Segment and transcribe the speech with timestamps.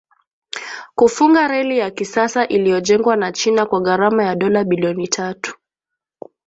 [0.95, 5.57] Kufunga reli ya kisasa iliyojengwa na China kwa gharama ya dola bilioni tatu